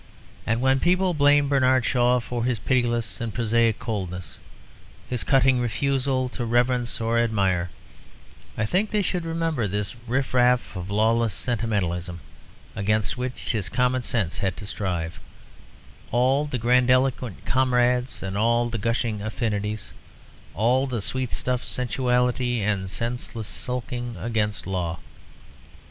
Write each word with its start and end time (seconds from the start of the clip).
And 0.47 0.61
when 0.61 0.79
people 0.79 1.13
blame 1.13 1.47
Bernard 1.47 1.85
Shaw 1.85 2.19
for 2.19 2.43
his 2.43 2.57
pitiless 2.57 3.21
and 3.21 3.31
prosaic 3.31 3.77
coldness, 3.77 4.39
his 5.07 5.23
cutting 5.23 5.59
refusal 5.59 6.27
to 6.29 6.43
reverence 6.43 6.99
or 6.99 7.19
admire, 7.19 7.69
I 8.57 8.65
think 8.65 8.89
they 8.89 9.03
should 9.03 9.25
remember 9.25 9.67
this 9.67 9.93
riff 10.07 10.33
raff 10.33 10.75
of 10.75 10.89
lawless 10.89 11.35
sentimentalism 11.35 12.19
against 12.75 13.15
which 13.15 13.51
his 13.51 13.69
commonsense 13.69 14.39
had 14.39 14.57
to 14.57 14.65
strive, 14.65 15.19
all 16.09 16.45
the 16.45 16.57
grandiloquent 16.57 17.45
"comrades" 17.45 18.23
and 18.23 18.35
all 18.35 18.71
the 18.71 18.79
gushing 18.79 19.21
"affinities," 19.21 19.93
all 20.55 20.87
the 20.87 20.99
sweetstuff 21.03 21.63
sensuality 21.63 22.59
and 22.61 22.89
senseless 22.89 23.47
sulking 23.47 24.15
against 24.17 24.65
law. 24.65 24.97